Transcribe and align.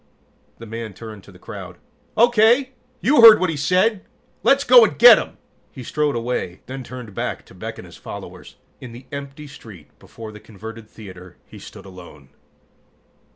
The 0.57 0.65
man 0.65 0.95
turned 0.95 1.23
to 1.25 1.31
the 1.31 1.37
crowd. 1.37 1.77
"Okay, 2.17 2.71
you 3.01 3.21
heard 3.21 3.39
what 3.39 3.51
he 3.51 3.55
said! 3.55 4.03
Let's 4.41 4.63
go 4.63 4.83
and 4.83 4.97
get 4.97 5.19
'em!" 5.19 5.37
He 5.71 5.83
strode 5.83 6.15
away, 6.15 6.61
then 6.65 6.83
turned 6.83 7.13
back 7.13 7.45
to 7.45 7.53
beckon 7.53 7.85
his 7.85 7.97
followers. 7.97 8.55
In 8.79 8.93
the 8.93 9.05
empty 9.11 9.45
street 9.45 9.89
before 9.99 10.31
the 10.31 10.39
converted 10.39 10.89
theater, 10.89 11.37
he 11.45 11.59
stood 11.59 11.85
alone. 11.85 12.29